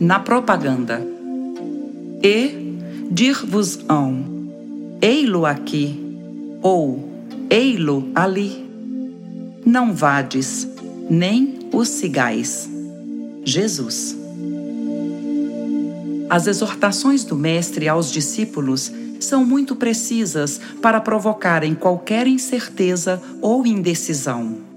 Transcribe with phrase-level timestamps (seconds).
[0.00, 1.00] Na propaganda.
[2.22, 2.76] E
[3.10, 4.24] dir-vos-ão,
[5.00, 6.00] ei-lo aqui,
[6.62, 7.08] ou
[7.50, 8.64] ei-lo ali.
[9.64, 10.68] Não vades,
[11.08, 12.68] nem os cigais.
[13.44, 14.16] Jesus.
[16.28, 18.90] As exortações do Mestre aos discípulos
[19.20, 24.73] são muito precisas para provocarem qualquer incerteza ou indecisão.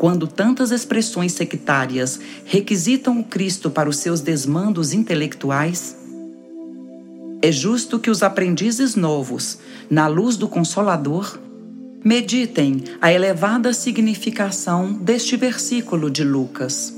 [0.00, 5.94] Quando tantas expressões sectárias requisitam o Cristo para os seus desmandos intelectuais,
[7.42, 9.58] é justo que os aprendizes novos,
[9.90, 11.38] na luz do Consolador,
[12.02, 16.94] meditem a elevada significação deste versículo de Lucas.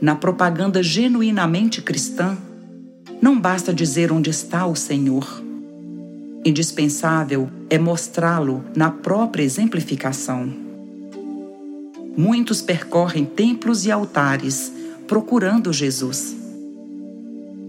[0.00, 2.36] Na propaganda genuinamente cristã,
[3.22, 5.40] não basta dizer onde está o Senhor.
[6.44, 10.65] Indispensável é mostrá-lo na própria exemplificação.
[12.16, 14.72] Muitos percorrem templos e altares
[15.06, 16.34] procurando Jesus.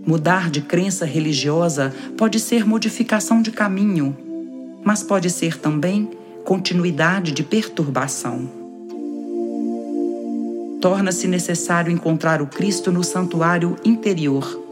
[0.05, 4.15] Mudar de crença religiosa pode ser modificação de caminho,
[4.83, 6.09] mas pode ser também
[6.45, 8.49] continuidade de perturbação.
[10.79, 14.67] Torna-se necessário encontrar o Cristo no santuário interior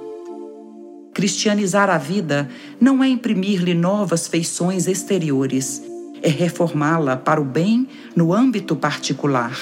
[1.16, 5.82] Cristianizar a vida não é imprimir-lhe novas feições exteriores,
[6.22, 9.58] é reformá-la para o bem no âmbito particular.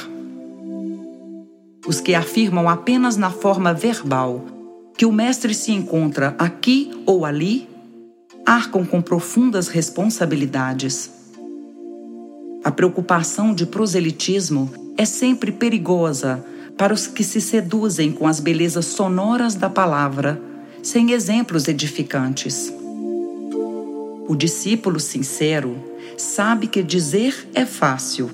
[1.85, 4.45] Os que afirmam apenas na forma verbal
[4.97, 7.67] que o Mestre se encontra aqui ou ali,
[8.45, 11.09] arcam com profundas responsabilidades.
[12.63, 16.45] A preocupação de proselitismo é sempre perigosa
[16.77, 20.41] para os que se seduzem com as belezas sonoras da palavra
[20.81, 22.71] sem exemplos edificantes.
[24.27, 25.75] O discípulo sincero
[26.17, 28.29] sabe que dizer é fácil,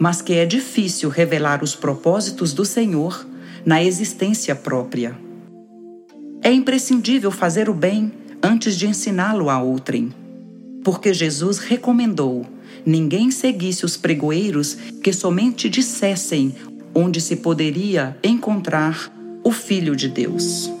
[0.00, 3.26] mas que é difícil revelar os propósitos do Senhor
[3.66, 5.14] na existência própria.
[6.42, 8.10] É imprescindível fazer o bem
[8.42, 10.10] antes de ensiná-lo a outrem,
[10.82, 12.46] porque Jesus recomendou
[12.86, 16.54] ninguém seguisse os pregoeiros que somente dissessem
[16.94, 19.12] onde se poderia encontrar
[19.44, 20.79] o Filho de Deus.